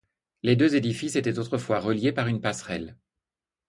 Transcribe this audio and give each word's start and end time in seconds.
Les 0.41 0.55
deux 0.55 0.73
édifices 0.75 1.15
étaient 1.15 1.37
autrefois 1.37 1.79
reliés 1.79 2.11
par 2.11 2.25
une 2.25 2.41
passerelle. 2.41 2.97